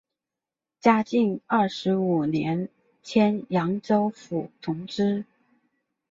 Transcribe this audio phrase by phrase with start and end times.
[0.79, 2.69] 嘉靖二十五年
[3.03, 5.25] 迁扬州府同知。